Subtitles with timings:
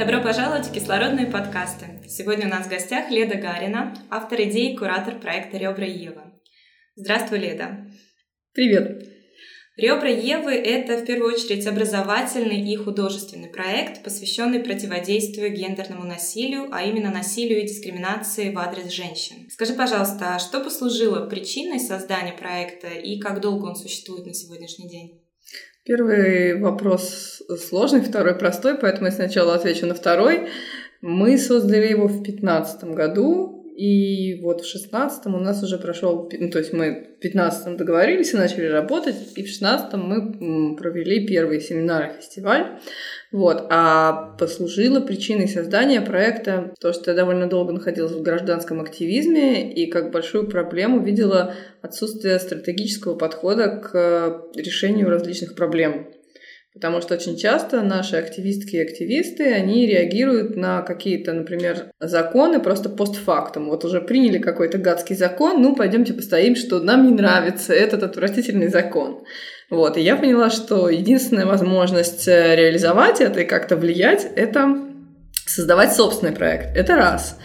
[0.00, 1.84] Добро пожаловать в кислородные подкасты.
[2.08, 6.32] Сегодня у нас в гостях Леда Гарина, автор идеи и куратор проекта «Ребра Ева».
[6.96, 7.86] Здравствуй, Леда.
[8.54, 9.06] Привет.
[9.76, 16.82] «Ребра Евы»— это в первую очередь образовательный и художественный проект, посвященный противодействию гендерному насилию, а
[16.82, 19.50] именно насилию и дискриминации в адрес женщин.
[19.50, 24.88] Скажи, пожалуйста, а что послужило причиной создания проекта и как долго он существует на сегодняшний
[24.88, 25.20] день?
[25.84, 30.48] Первый вопрос сложный, второй простой, поэтому я сначала отвечу на второй.
[31.00, 36.50] Мы создали его в 2015 году, и вот в 16 у нас уже прошел, ну,
[36.50, 41.62] то есть мы в 15 договорились и начали работать, и в 16 мы провели первый
[41.62, 42.78] семинар и фестиваль.
[43.32, 43.68] Вот.
[43.70, 49.90] А послужило причиной создания проекта то, что я довольно долго находилась в гражданском активизме и
[49.90, 56.06] как большую проблему видела отсутствие стратегического подхода к решению различных проблем.
[56.72, 62.88] Потому что очень часто наши активистки и активисты, они реагируют на какие-то, например, законы просто
[62.88, 63.68] постфактум.
[63.68, 68.68] Вот уже приняли какой-то гадский закон, ну, пойдемте постоим, что нам не нравится этот отвратительный
[68.68, 69.24] закон.
[69.68, 74.76] Вот, и я поняла, что единственная возможность э, реализовать это и как-то влиять, это
[75.46, 76.76] создавать собственный проект.
[76.76, 77.38] Это раз.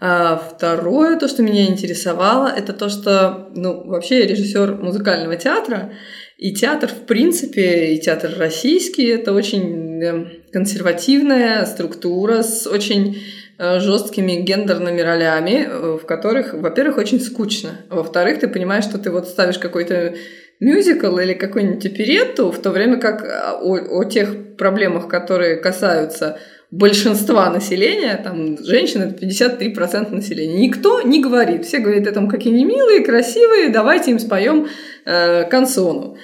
[0.00, 5.92] А второе, то, что меня интересовало, это то, что, ну, вообще я режиссер музыкального театра,
[6.38, 13.22] и театр, в принципе, и театр российский, это очень э, консервативная структура с очень
[13.58, 17.80] э, жесткими гендерными ролями, в которых, во-первых, очень скучно.
[17.88, 20.14] Во-вторых, ты понимаешь, что ты вот ставишь какой-то
[20.60, 26.38] мюзикл или какую-нибудь оперетту, в то время как а, о, о тех проблемах, которые касаются
[26.70, 30.58] большинства населения, там женщин это 53% населения.
[30.66, 31.64] Никто не говорит.
[31.64, 34.68] Все говорят, это какие они милые, красивые, давайте им споем
[35.04, 36.16] э, консону.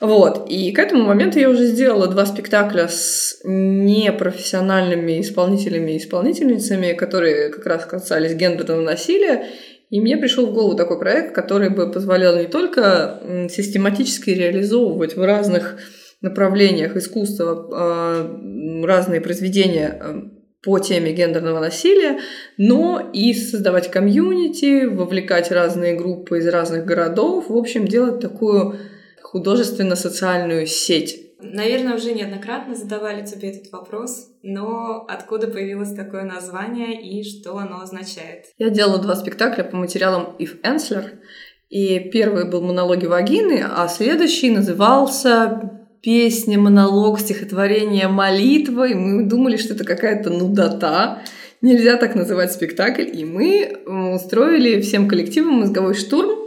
[0.00, 0.48] Вот.
[0.48, 7.50] И к этому моменту я уже сделала два спектакля с непрофессиональными исполнителями и исполнительницами, которые
[7.50, 9.46] как раз касались гендерного насилия.
[9.90, 15.24] И мне пришел в голову такой проект, который бы позволял не только систематически реализовывать в
[15.24, 15.78] разных
[16.20, 20.22] направлениях искусства а, разные произведения а,
[20.62, 22.18] по теме гендерного насилия,
[22.56, 28.76] но и создавать комьюнити, вовлекать разные группы из разных городов, в общем, делать такую
[29.22, 37.22] художественно-социальную сеть Наверное, уже неоднократно задавали тебе этот вопрос, но откуда появилось такое название и
[37.22, 38.46] что оно означает?
[38.58, 41.20] Я делала два спектакля по материалам Ив Энслер,
[41.68, 49.56] и первый был «Монологи вагины», а следующий назывался «Песня, монолог, стихотворение, молитва», и мы думали,
[49.56, 51.22] что это какая-то нудота,
[51.60, 53.78] нельзя так называть спектакль, и мы
[54.14, 56.38] устроили всем коллективам мозговой штурм,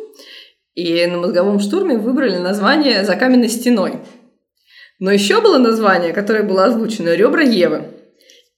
[0.73, 3.99] и на мозговом штурме выбрали название «За каменной стеной».
[4.99, 7.85] Но еще было название, которое было озвучено «Ребра Евы».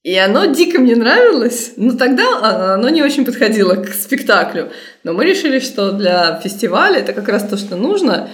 [0.04, 4.70] И оно дико мне нравилось, но тогда оно не очень подходило к спектаклю.
[5.04, 8.30] Но мы решили, что для фестиваля это как раз то, что нужно.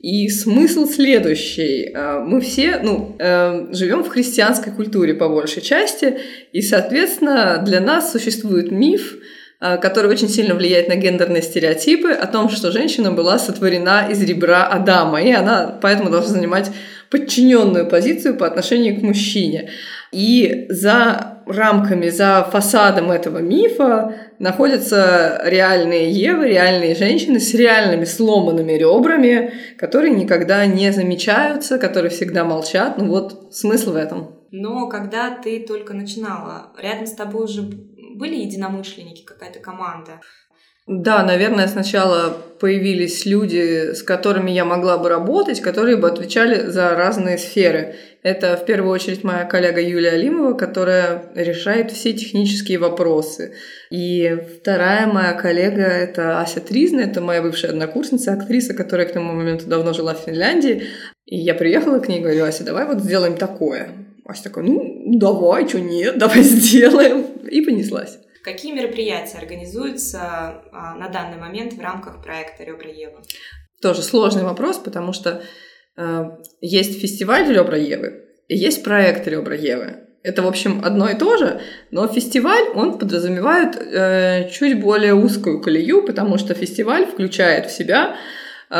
[0.00, 1.92] И смысл следующий.
[1.94, 6.16] А, мы все ну, э, живем в христианской культуре по большей части,
[6.52, 9.18] и, соответственно, для нас существует миф,
[9.60, 14.22] а, который очень сильно влияет на гендерные стереотипы о том, что женщина была сотворена из
[14.22, 16.70] ребра Адама, и она поэтому должна занимать
[17.10, 19.70] подчиненную позицию по отношению к мужчине.
[20.12, 28.72] И за рамками, за фасадом этого мифа находятся реальные Евы, реальные женщины с реальными сломанными
[28.72, 32.98] ребрами, которые никогда не замечаются, которые всегда молчат.
[32.98, 34.36] Ну вот смысл в этом.
[34.50, 40.20] Но когда ты только начинала, рядом с тобой уже были единомышленники, какая-то команда?
[40.86, 46.96] Да, наверное, сначала появились люди, с которыми я могла бы работать, которые бы отвечали за
[46.96, 47.94] разные сферы.
[48.22, 53.54] Это в первую очередь моя коллега Юлия Алимова, которая решает все технические вопросы.
[53.90, 59.32] И вторая моя коллега— это Ася Тризна, это моя бывшая однокурсница, актриса, которая к тому
[59.32, 60.84] моменту давно жила в Финляндии.
[61.24, 63.90] И я приехала к ней и говорю, Ася, давай вот сделаем такое.
[64.26, 67.22] Ася такая, ну, давай, что нет, давай сделаем.
[67.50, 68.18] И понеслась.
[68.44, 73.18] Какие мероприятия организуются а, на данный момент в рамках проекта «Ребра Евы»?
[73.82, 75.42] Тоже сложный вопрос, потому что
[76.60, 80.06] есть фестиваль «Ребра Евы» и есть проект «Ребра Евы».
[80.22, 81.60] Это, в общем, одно и то же,
[81.90, 88.16] но фестиваль, он подразумевает э, чуть более узкую колею, потому что фестиваль включает в себя
[88.68, 88.74] э,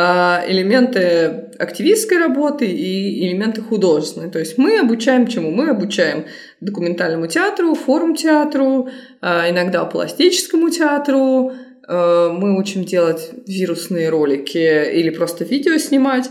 [0.47, 4.29] элементы активистской работы и элементы художественной.
[4.29, 5.49] То есть мы обучаем чему?
[5.49, 6.25] Мы обучаем
[6.59, 8.89] документальному театру, форм-театру,
[9.23, 11.53] э, иногда пластическому театру,
[11.87, 16.29] э, мы учим делать вирусные ролики или просто видео снимать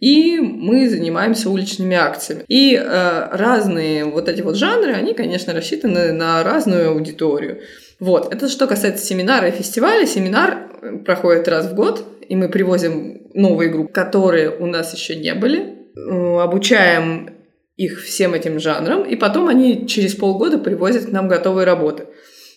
[0.00, 2.44] и мы занимаемся уличными акциями.
[2.48, 7.60] И э, разные вот эти вот жанры, они, конечно, рассчитаны на разную аудиторию.
[8.00, 10.06] Вот, это что касается семинара и фестиваля.
[10.06, 15.16] Семинар э, проходит раз в год, и мы привозим новые группы, которые у нас еще
[15.16, 17.36] не были, э, обучаем
[17.76, 22.06] их всем этим жанрам, и потом они через полгода привозят к нам готовые работы.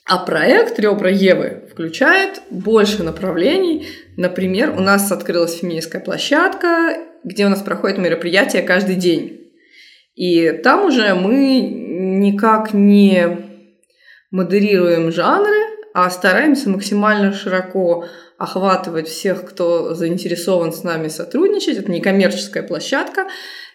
[0.06, 3.88] А проект «Ребра Евы» включает больше направлений.
[4.18, 9.52] Например, у нас открылась феминистская площадка, где у нас проходят мероприятия каждый день.
[10.16, 13.48] И там уже мы никак не
[14.30, 15.56] модерируем жанры,
[15.94, 18.06] а стараемся максимально широко
[18.38, 21.78] охватывать всех, кто заинтересован с нами сотрудничать.
[21.78, 23.28] Это некоммерческая площадка.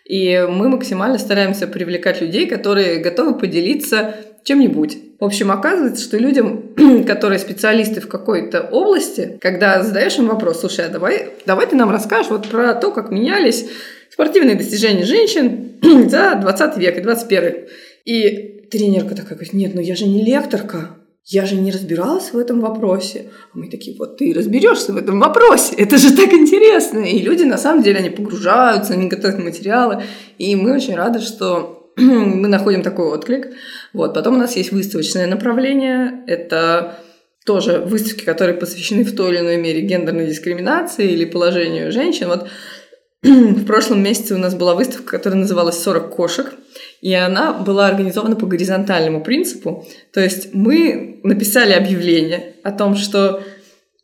[0.04, 4.14] И мы максимально стараемся привлекать людей, которые готовы поделиться
[4.48, 4.98] чем-нибудь.
[5.20, 6.74] В общем, оказывается, что людям,
[7.06, 11.90] которые специалисты в какой-то области, когда задаешь им вопрос, слушай, а давай, давай ты нам
[11.90, 13.66] расскажешь вот про то, как менялись
[14.10, 15.72] спортивные достижения женщин
[16.08, 17.54] за 20 век и 21.
[18.06, 22.38] И тренерка такая говорит, нет, ну я же не лекторка, я же не разбиралась в
[22.38, 23.26] этом вопросе.
[23.52, 27.00] А мы такие, вот ты разберешься в этом вопросе, это же так интересно.
[27.00, 30.04] И люди, на самом деле, они погружаются, они готовят материалы.
[30.38, 33.48] И мы очень рады, что мы находим такой отклик.
[33.92, 34.14] Вот.
[34.14, 36.22] Потом у нас есть выставочное направление.
[36.26, 36.98] Это
[37.44, 42.28] тоже выставки, которые посвящены в той или иной мере гендерной дискриминации или положению женщин.
[42.28, 42.48] Вот
[43.22, 46.52] в прошлом месяце у нас была выставка, которая называлась «40 кошек»,
[47.00, 49.86] и она была организована по горизонтальному принципу.
[50.12, 53.42] То есть мы написали объявление о том, что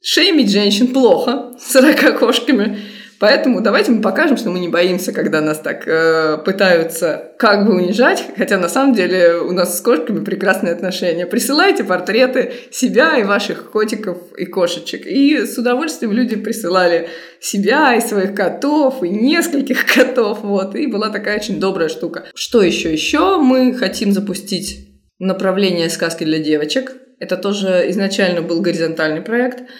[0.02, 2.79] шеймить женщин плохо 40 кошками–
[3.25, 7.75] Поэтому давайте мы покажем, что мы не боимся, когда нас так э, пытаются как бы
[7.75, 11.25] унижать, хотя на самом деле у нас с кошками прекрасные отношения.
[11.25, 15.06] Присылайте портреты себя и ваших котиков и кошечек.
[15.06, 17.09] И с удовольствием люди присылали
[17.41, 20.77] себя и своих котов, и нескольких котов, вот.
[20.77, 22.27] И была такая очень добрая штука.
[22.35, 22.93] Что еще?
[22.93, 24.87] Еще мы хотим запустить
[25.19, 26.93] направление сказки для девочек.
[27.20, 29.62] Это тоже изначально был горизонтальный проект–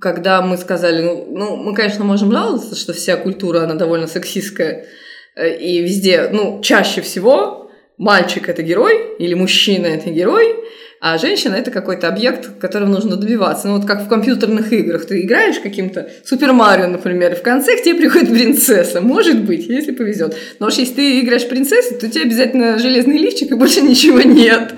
[0.00, 4.86] когда мы сказали, ну, ну, мы, конечно, можем жаловаться, что вся культура, она довольно сексистская,
[5.34, 10.54] э, и везде, ну, чаще всего мальчик– это герой, или мужчина– это герой,
[11.00, 13.68] а женщина– это какой-то объект, которого нужно добиваться.
[13.68, 15.04] Ну, вот как в компьютерных играх.
[15.04, 19.02] Ты играешь каким-то Супер Марио, например, и в конце к тебе приходит принцесса.
[19.02, 20.34] Может быть, если повезет.
[20.58, 24.22] Но уж если ты играешь принцессой, то у тебя обязательно железный лифчик и больше ничего
[24.22, 24.74] нет.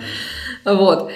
[0.65, 1.12] Вот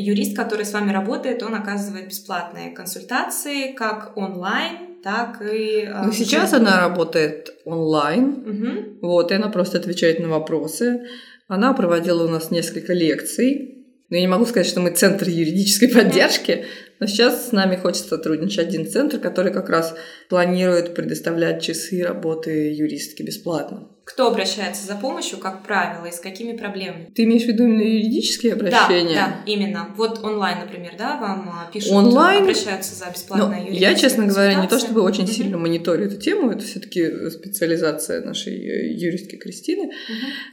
[0.00, 5.84] юрист, который с вами работает, он оказывает бесплатные консультации как онлайн, так и...
[5.84, 9.06] А, ну, сейчас она работает онлайн, угу.
[9.06, 11.06] вот, и она просто отвечает на вопросы.
[11.48, 13.76] Она проводила у нас несколько лекций.
[14.08, 16.64] Но я не могу сказать, что мы центр юридической поддержки,
[16.98, 19.94] но сейчас с нами хочет сотрудничать один центр, который как раз
[20.28, 23.88] планирует предоставлять часы работы юристки бесплатно.
[24.12, 27.12] Кто обращается за помощью, как правило, и с какими проблемами?
[27.14, 29.14] Ты имеешь в виду именно юридические обращения?
[29.14, 29.88] Да, да, именно.
[29.96, 32.42] Вот онлайн, например, да, вам а, пишут, онлайн...
[32.42, 33.06] обращаются за
[33.36, 35.32] ну, Я, честно говоря, не то чтобы очень mm-hmm.
[35.32, 39.92] сильно мониторю эту тему, это все-таки специализация нашей э, юристки Кристины,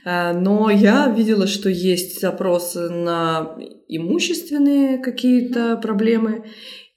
[0.05, 0.33] mm-hmm.
[0.33, 6.45] но я видела, что есть запросы на имущественные какие-то проблемы,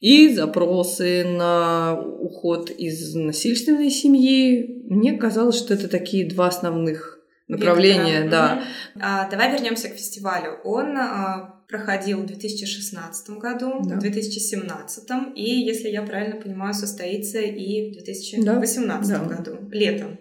[0.01, 4.83] и запросы на уход из насильственной семьи.
[4.89, 8.31] Мне казалось, что это такие два основных направления, Вектора.
[8.31, 8.55] да.
[8.95, 9.03] Угу.
[9.05, 10.59] А, давай вернемся к фестивалю.
[10.65, 13.97] Он а, проходил в 2016 году, да.
[13.97, 15.05] в 2017,
[15.35, 19.25] и, если я правильно понимаю, состоится и в 2018 да.
[19.25, 20.19] году, летом.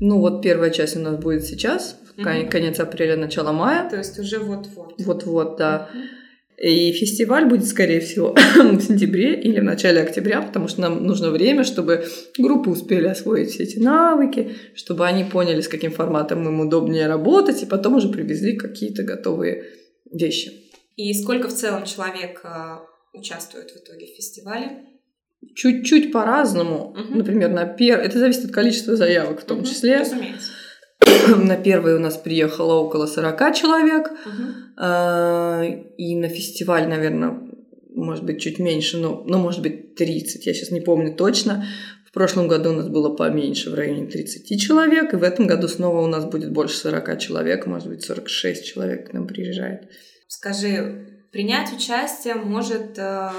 [0.00, 2.22] Ну вот первая часть у нас будет сейчас, угу.
[2.22, 3.90] конец апреля, начало мая.
[3.90, 4.94] То есть уже вот-вот.
[4.98, 5.90] Вот-вот, да.
[5.92, 6.17] Угу.
[6.60, 11.30] И фестиваль будет, скорее всего, в сентябре или в начале октября, потому что нам нужно
[11.30, 12.04] время, чтобы
[12.36, 17.62] группы успели освоить все эти навыки, чтобы они поняли, с каким форматом им удобнее работать,
[17.62, 19.66] и потом уже привезли какие-то готовые
[20.12, 20.50] вещи.
[20.96, 22.48] И сколько в целом человек э,
[23.12, 24.84] участвует в итоге в фестивале?
[25.54, 26.90] Чуть-чуть по-разному.
[26.90, 27.18] Угу.
[27.18, 28.00] Например, на пер...
[28.00, 29.98] это зависит от количества заявок в том угу, числе.
[29.98, 30.50] Разумеется.
[31.44, 34.10] На первый у нас приехало около 40 человек.
[34.10, 34.84] Угу.
[35.98, 37.40] И на фестиваль, наверное,
[37.94, 41.66] может быть, чуть меньше, но, но может быть 30, я сейчас не помню точно.
[42.06, 45.68] В прошлом году у нас было поменьше, в районе 30 человек, и в этом году
[45.68, 49.90] снова у нас будет больше 40 человек, может быть, 46 человек к нам приезжает.
[50.26, 53.30] Скажи, принять участие может э,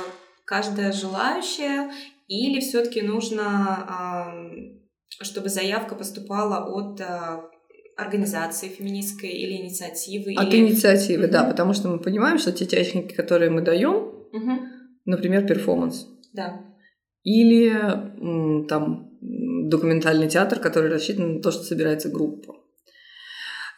[0.46, 1.90] каждая желающая
[2.28, 4.44] или все-таки нужно,
[5.22, 7.06] чтобы заявка поступала от э,
[8.00, 10.34] организации феминистской или инициативы?
[10.36, 10.68] От или...
[10.68, 11.32] инициативы, mm-hmm.
[11.32, 14.58] да, потому что мы понимаем, что те техники, которые мы даем, mm-hmm.
[15.06, 16.62] например, перформанс, да.
[17.24, 17.74] или
[18.68, 22.56] там документальный театр, который рассчитан на то, что собирается группа.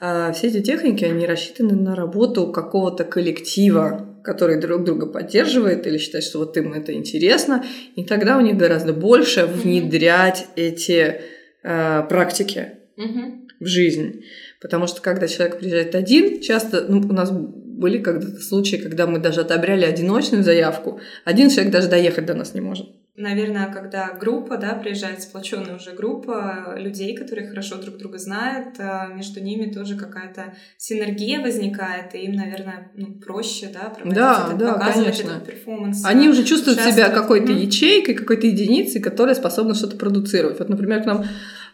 [0.04, 6.00] А все эти техники, они рассчитаны на работу какого-то коллектива, который друг друга поддерживает или
[6.00, 7.63] считает, что вот им это интересно,
[7.96, 11.22] и тогда у них гораздо больше внедрять эти
[11.63, 13.40] э, практики mm-hmm.
[13.62, 14.24] В жизнь.
[14.60, 19.20] Потому что когда человек приезжает один, часто ну, у нас были когда-то случаи, когда мы
[19.20, 22.88] даже отобрали одиночную заявку, один человек даже доехать до нас не может.
[23.18, 29.08] Наверное, когда группа, да, приезжает сплоченная уже группа людей, которые хорошо друг друга знают, а
[29.08, 34.58] между ними тоже какая-то синергия возникает, и им, наверное, ну, проще, да, проводить да, этот,
[34.58, 35.38] да, показывать конечно.
[35.38, 36.06] этот перформанс.
[36.06, 40.60] Они уже чувствуют себя какой-то ячейкой, какой-то единицей, которая способна что-то продуцировать.
[40.60, 41.25] Вот, например, к нам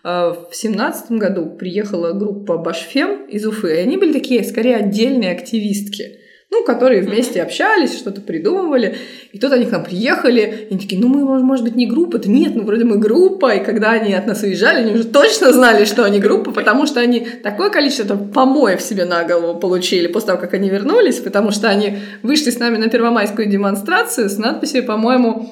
[0.04, 6.18] в семнадцатом году приехала группа Башфем из Уфы, и они были такие, скорее, отдельные активистки
[6.50, 8.96] ну, которые вместе общались, что-то придумывали.
[9.34, 12.20] И тут они к нам приехали, и они такие, ну, мы, может быть, не группа.
[12.20, 13.54] Да нет, ну, вроде мы группа.
[13.56, 17.02] И когда они от нас уезжали, они уже точно знали, что они группа, потому что
[17.02, 21.52] они такое количество там, помоев себе на голову получили после того, как они вернулись, потому
[21.52, 25.52] что они вышли с нами на первомайскую демонстрацию с надписью, по-моему,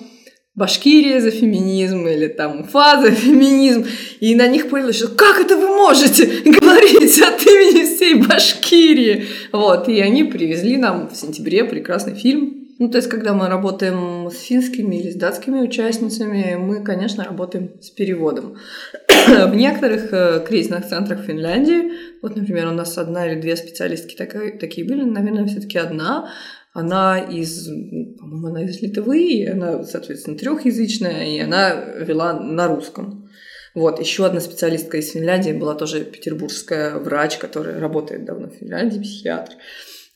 [0.56, 3.86] Башкирия за феминизм или там Уфа за феминизм.
[4.22, 9.26] И на них появилось, что как это вы можете говорить от имени всей Башкирии?
[9.52, 12.62] Вот, и они привезли нам в сентябре прекрасный фильм.
[12.78, 17.72] Ну, то есть, когда мы работаем с финскими или с датскими участницами, мы, конечно, работаем
[17.82, 18.58] с переводом.
[19.28, 24.86] в некоторых э, кризисных центрах Финляндии, вот, например, у нас одна или две специалистки такие
[24.86, 26.30] были, наверное, все-таки одна,
[26.76, 27.68] она из,
[28.20, 33.30] по-моему, она из Литвы, она, соответственно, трехязычная, и она вела на русском.
[33.74, 39.00] Вот, еще одна специалистка из Финляндии была тоже петербургская врач, которая работает давно в Финляндии,
[39.00, 39.54] психиатр.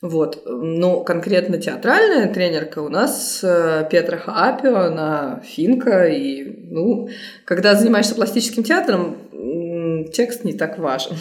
[0.02, 0.44] Вот.
[0.46, 7.08] Но конкретно театральная тренерка у нас э, Петра Хаапио, она финка, и, ну,
[7.46, 11.16] когда занимаешься пластическим театром, текст не так важен.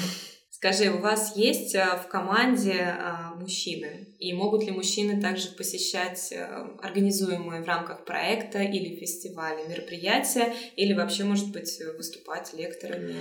[0.59, 4.09] Скажи, у вас есть э, в команде а, мужчины?
[4.19, 6.45] И могут ли мужчины также посещать э,
[6.83, 13.15] организуемые в рамках проекта или фестиваля мероприятия, или вообще, может быть, выступать лекторами?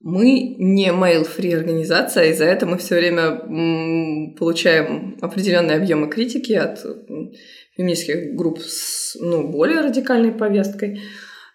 [0.00, 6.84] Мы не mail-free организация, и за это мы все время получаем определенные объемы критики от
[7.76, 11.02] феминистских групп с ну, более радикальной повесткой.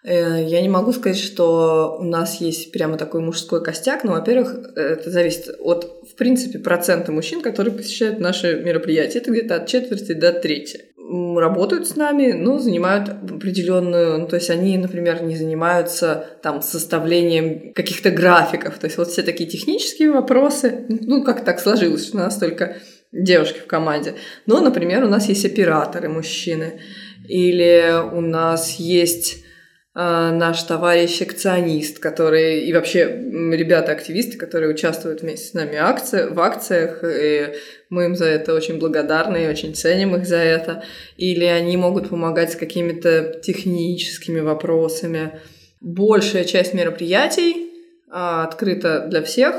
[0.04, 4.54] Э, я не могу сказать, что у нас есть прямо такой мужской костяк, но, во-первых,
[4.76, 9.18] это зависит от, в принципе, процента мужчин, которые посещают наши мероприятия.
[9.18, 10.84] Это где-то от четверти до трети.
[10.96, 17.72] Работают с нами, но занимают определенную, ну, то есть они, например, не занимаются там составлением
[17.74, 18.78] каких-то графиков.
[18.78, 22.76] То есть вот все такие технические вопросы, ну, как так сложилось, что у нас только
[23.12, 24.14] девушки в команде.
[24.46, 26.80] Но, например, у нас есть операторы мужчины,
[27.28, 29.43] или у нас есть
[29.94, 37.04] наш товарищ акционист, который и вообще ребята-активисты, которые участвуют вместе с нами акции, в акциях,
[37.04, 37.54] и
[37.90, 40.82] мы им за это очень благодарны и очень ценим их за это.
[41.16, 45.38] Или они могут помогать с какими-то техническими вопросами.
[45.80, 47.70] Большая часть мероприятий
[48.10, 49.54] а, открыта для всех,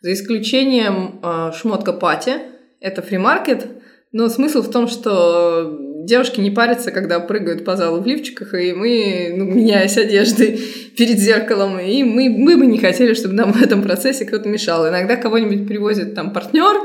[0.00, 2.34] за исключением а, шмотка пати.
[2.80, 3.66] Это фримаркет,
[4.12, 8.72] но смысл в том, что девушки не парятся, когда прыгают по залу в лифчиках, и
[8.72, 10.58] мы, ну, меняясь одеждой
[10.96, 14.88] перед зеркалом, и мы, мы бы не хотели, чтобы нам в этом процессе кто-то мешал.
[14.88, 16.76] Иногда кого-нибудь привозит там партнер,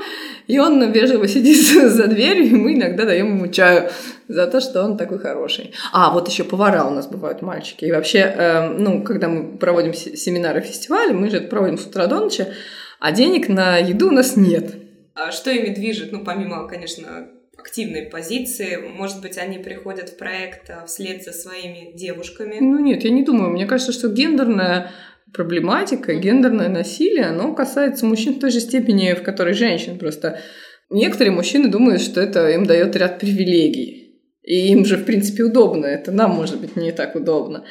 [0.48, 1.58] и он вежливо сидит
[1.92, 3.90] за дверью, и мы иногда даем ему чаю
[4.28, 5.74] за то, что он такой хороший.
[5.94, 7.86] А, вот еще повара у нас бывают мальчики.
[7.86, 12.08] И вообще, э, ну, когда мы проводим семинары, фестивали, мы же это проводим с утра
[12.08, 12.48] до ночи,
[13.00, 14.76] а денег на еду у нас нет.
[15.16, 16.12] А что ими движет?
[16.12, 17.28] Ну, помимо, конечно,
[17.64, 18.78] активной позиции.
[18.78, 22.58] Может быть, они приходят в проект а, вслед за своими девушками.
[22.60, 23.52] Ну нет, я не думаю.
[23.52, 24.92] Мне кажется, что гендерная
[25.34, 29.98] проблематика, гендерное насилие, оно касается мужчин в той же степени, в которой женщин.
[29.98, 30.40] Просто
[30.90, 34.20] некоторые мужчины думают, что это им дает ряд привилегий.
[34.44, 35.86] И им же, в принципе, удобно.
[35.86, 37.64] Это нам, может быть, не так удобно.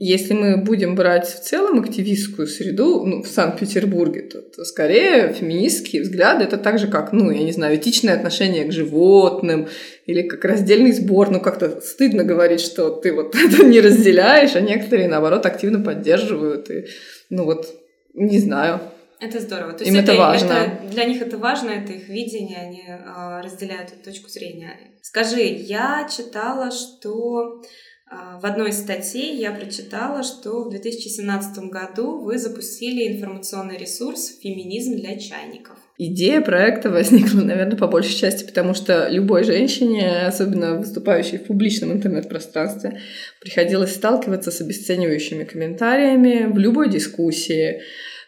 [0.00, 6.02] Если мы будем брать в целом активистскую среду ну, в Санкт-Петербурге, то, то скорее феминистские
[6.02, 9.68] взгляды это так же, как, ну, я не знаю, этичное отношение к животным
[10.06, 11.30] или как раздельный сбор.
[11.30, 16.70] Ну, как-то стыдно говорить, что ты вот это не разделяешь, а некоторые, наоборот, активно поддерживают.
[16.70, 16.86] И,
[17.28, 17.66] ну, вот,
[18.14, 18.80] не знаю.
[19.20, 19.72] Это здорово.
[19.72, 20.52] То есть Им это, это важно.
[20.52, 24.76] Это, для них это важно, это их видение, они э, разделяют эту точку зрения.
[25.02, 27.62] Скажи, я читала, что
[28.10, 34.96] в одной из статей я прочитала, что в 2017 году вы запустили информационный ресурс «Феминизм
[34.96, 35.76] для чайников».
[35.98, 41.92] Идея проекта возникла, наверное, по большей части, потому что любой женщине, особенно выступающей в публичном
[41.92, 43.00] интернет-пространстве,
[43.40, 47.80] приходилось сталкиваться с обесценивающими комментариями в любой дискуссии.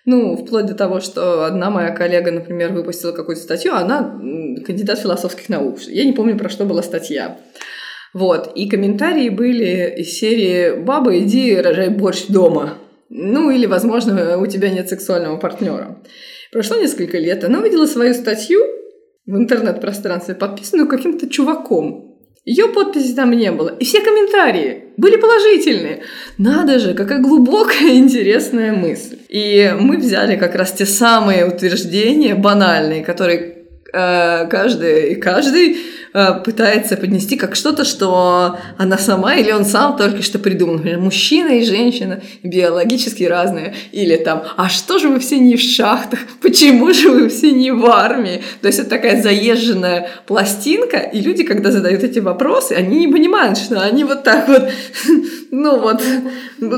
[0.05, 4.21] Ну, вплоть до того, что одна моя коллега, например, выпустила какую-то статью, она
[4.67, 5.81] кандидат философских наук.
[5.83, 7.39] Я не помню, про что была статья.
[8.13, 8.53] Вот.
[8.55, 12.79] И комментарии были из серии «Баба, иди рожай борщ дома».
[13.09, 16.01] Ну, или, возможно, у тебя нет сексуального партнера.
[16.53, 18.61] Прошло несколько лет, она увидела свою статью
[19.27, 22.11] в интернет-пространстве, подписанную каким-то чуваком.
[22.45, 23.69] Ее подписи там не было.
[23.79, 26.03] И все комментарии были положительные.
[26.39, 29.19] Надо же, какая глубокая интересная мысль.
[29.29, 35.79] И мы взяли как раз те самые утверждения банальные, которые э, каждый и каждый
[36.13, 40.75] пытается поднести как что-то, что она сама или он сам только что придумал.
[40.75, 43.75] Например, мужчина и женщина биологически разные.
[43.93, 46.21] Или там, а что же вы все не в шахтах?
[46.43, 48.43] Почему же вы все не в армии?
[48.61, 53.59] То есть это такая заезженная пластинка, и люди, когда задают эти вопросы, они не понимают,
[53.59, 54.69] что они вот так вот,
[55.51, 56.03] ну вот,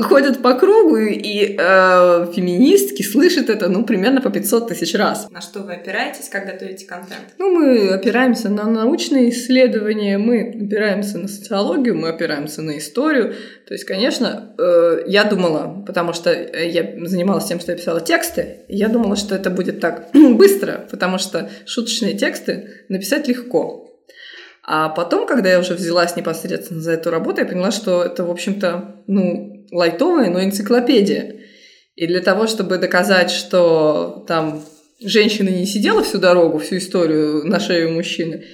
[0.03, 5.27] ходят по кругу, и э, феминистки слышат это, ну, примерно по 500 тысяч раз.
[5.29, 7.21] На что вы опираетесь, когда готовите контент?
[7.37, 13.33] Ну, мы опираемся на научные исследования, мы опираемся на социологию, мы опираемся на историю.
[13.67, 18.59] То есть, конечно, э, я думала, потому что я занималась тем, что я писала тексты,
[18.67, 23.89] я думала, что это будет так быстро, потому что шуточные тексты написать легко.
[24.65, 28.31] А потом, когда я уже взялась непосредственно за эту работу, я поняла, что это, в
[28.31, 31.41] общем-то, ну, лайтовая, но энциклопедия.
[31.95, 34.63] И для того, чтобы доказать, что там
[35.01, 38.45] женщина не сидела всю дорогу, всю историю на шею мужчины,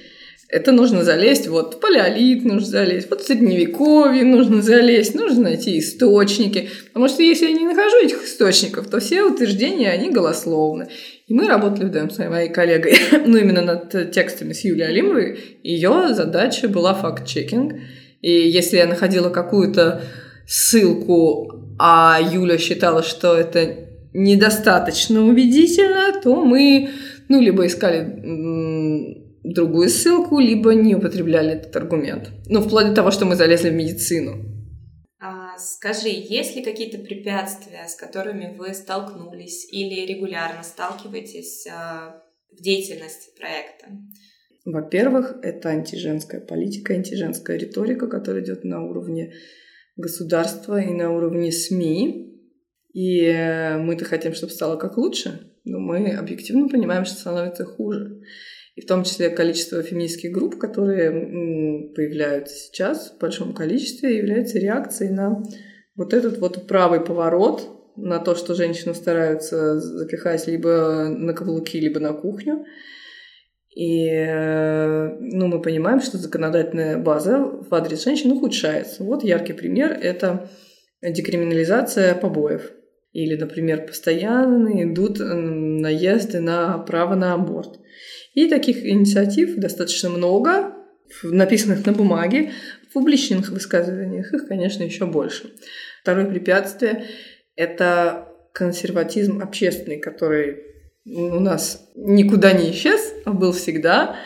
[0.50, 5.78] это нужно залезть, вот в палеолит нужно залезть, вот в средневековье нужно залезть, нужно найти
[5.78, 6.70] источники.
[6.88, 10.88] Потому что если я не нахожу этих источников, то все утверждения, они голословны.
[11.28, 15.38] И мы работали вдвоем с моей коллегой, ну, именно над текстами с Юлией Алимовой.
[15.62, 17.74] Ее задача была факт-чекинг.
[18.20, 20.02] И если я находила какую-то
[20.46, 23.76] ссылку, а Юля считала, что это
[24.12, 26.90] недостаточно убедительно, то мы,
[27.28, 32.30] ну, либо искали другую ссылку, либо не употребляли этот аргумент.
[32.46, 34.44] Ну, вплоть до того, что мы залезли в медицину.
[35.20, 42.62] А, скажи, есть ли какие-то препятствия, с которыми вы столкнулись или регулярно сталкиваетесь а, в
[42.62, 43.86] деятельности проекта?
[44.64, 49.32] Во-первых, это антиженская политика, антиженская риторика, которая идет на уровне
[49.96, 52.26] государства и на уровне СМИ.
[52.92, 58.20] И э, мы-то хотим, чтобы стало как лучше, но мы объективно понимаем, что становится хуже
[58.74, 61.10] и в том числе количество феминистских групп, которые
[61.94, 65.42] появляются сейчас в большом количестве, является реакцией на
[65.96, 72.00] вот этот вот правый поворот, на то, что женщину стараются запихать либо на каблуки, либо
[72.00, 72.64] на кухню.
[73.74, 79.04] И э, ну, мы понимаем, что законодательная база в адрес женщин ухудшается.
[79.04, 80.50] Вот яркий пример– это
[81.02, 82.72] декриминализация побоев.
[83.12, 87.78] Или, например, постоянно идут наезды на право на аборт.
[88.34, 90.74] И таких инициатив достаточно много,
[91.22, 92.52] написанных на бумаге,
[92.88, 95.52] в публичных высказываниях их, конечно, еще больше.
[96.02, 97.06] Второе препятствие–
[97.56, 100.58] это консерватизм общественный, который
[101.06, 104.16] у нас никуда не исчез, а был всегда.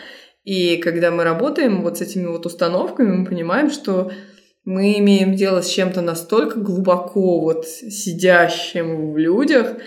[0.43, 4.11] И когда мы работаем вот с этими вот установками, мы понимаем, что
[4.63, 9.77] мы имеем дело с чем-то настолько глубоко вот сидящим в людях,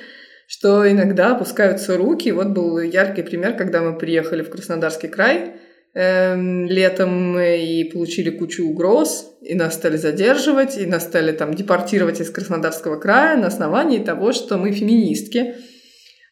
[0.48, 2.32] что иногда опускаются руки.
[2.32, 5.56] Вот был яркий пример, когда мы приехали в Краснодарский край
[5.92, 12.20] э, летом и получили кучу угроз, и нас стали задерживать, и нас стали там депортировать
[12.22, 15.54] из Краснодарского края на основании того, что мы феминистки,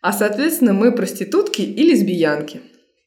[0.00, 2.62] а, соответственно, мы проститутки и лесбиянки.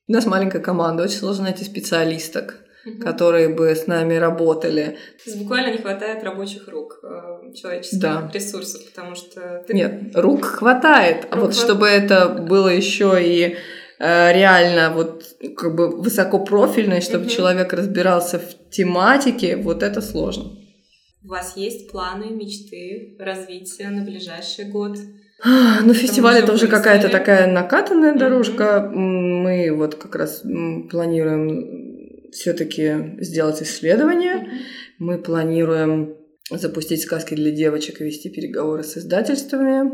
[0.08, 3.00] У нас маленькая команда, очень сложно найти специалисток угу.
[3.00, 4.98] которые бы с нами работали.
[5.24, 8.32] То есть буквально не хватает рабочих рук, э, человеческих да.
[8.34, 9.64] ресурсов, потому что...
[9.68, 9.74] Ты...
[9.74, 11.66] Нет, рук хватает, рук а вот хват...
[11.66, 13.56] чтобы это было еще и
[14.00, 15.24] э, реально вот
[15.56, 17.32] как бы высокопрофильно, чтобы угу.
[17.32, 20.52] человек разбирался в тематике, вот это сложно.
[21.24, 24.98] у вас есть планы, мечты, развития на ближайший год?
[25.42, 28.92] Ну, фестиваль это уже какая-то такая накатанная дорожка.
[28.94, 28.98] Mm-hmm.
[28.98, 30.44] Мы вот как раз
[30.90, 31.89] планируем
[32.32, 34.36] все-таки сделать исследование.
[34.36, 34.60] Mm-hmm.
[35.00, 36.16] Мы планируем
[36.52, 39.92] запустить сказки для девочек и вести переговоры с издательствами.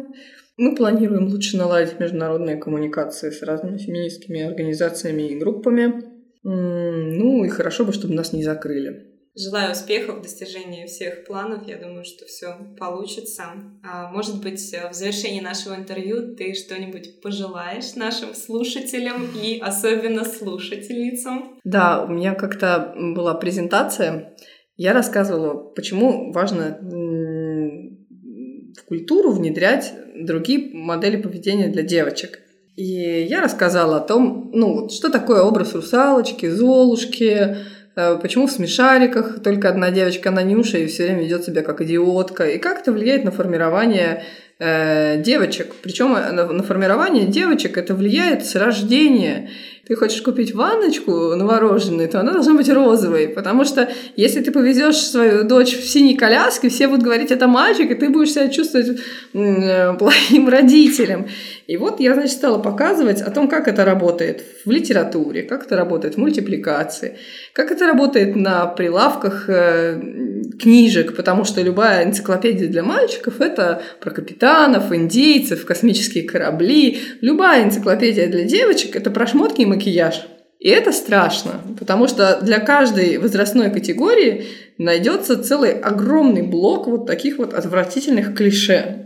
[0.58, 6.04] Мы планируем лучше наладить международные коммуникации с разными феминистскими организациями и группами.
[6.44, 9.15] Ну и хорошо бы, чтобы нас не закрыли.
[9.38, 11.68] Желаю успехов в достижении всех планов.
[11.68, 13.44] Я думаю, что все получится.
[13.84, 21.60] А, может быть, в завершении нашего интервью ты что-нибудь пожелаешь нашим слушателям и особенно слушательницам?
[21.66, 24.38] Да, у меня как-то была презентация.
[24.78, 26.80] Я рассказывала, почему важно
[28.76, 32.40] в культуру внедрять другие модели поведения для девочек.
[32.78, 37.56] И я рассказала о том, ну, что такое образ русалочки, золушки, э,
[37.96, 42.46] почему в смешариках только одна девочка на нюше и все время ведет себя как идиотка,
[42.46, 44.24] и как это влияет на формирование
[44.60, 45.74] э, девочек.
[45.82, 49.50] Причем на, на формирование девочек это влияет с рождения
[49.88, 54.98] ты хочешь купить ванночку новорожденную, то она должна быть розовой, потому что если ты повезешь
[54.98, 59.00] свою дочь в синей коляске, все будут говорить, это мальчик, и ты будешь себя чувствовать
[60.00, 61.28] плохим родителем.
[61.68, 65.76] И вот я, значит, стала показывать о том, как это работает в литературе, как это
[65.76, 67.18] работает в мультипликации,
[67.54, 74.12] как это работает на прилавках э, книжек, потому что любая энциклопедия для мальчиков— это про
[74.12, 77.00] капитанов, индейцев, космические корабли.
[77.22, 80.28] Любая энциклопедия для девочек— это про шмотки и макияж.
[80.60, 84.46] И это страшно, потому что для каждой возрастной категории
[84.78, 89.06] найдется целый огромный блок вот таких вот отвратительных клише.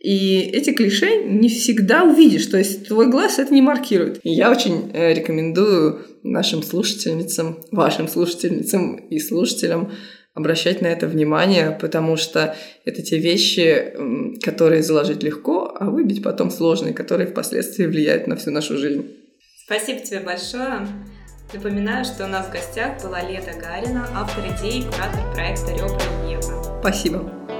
[0.00, 4.18] И эти клише не всегда увидишь, то есть твой глаз это не маркирует.
[4.24, 9.92] И я очень э, рекомендую нашим слушательницам, вашим слушательницам и слушателям
[10.34, 13.94] обращать на это внимание, потому что это те вещи,
[14.42, 19.06] которые заложить легко, а выбить потом сложные, которые впоследствии влияют на всю нашу жизнь.
[19.64, 20.86] Спасибо тебе большое.
[21.52, 26.30] Напоминаю, что у нас в гостях была Лета Гарина, автор идеи и куратор проекта «Ребра
[26.30, 26.80] Ева».
[26.80, 27.59] Спасибо.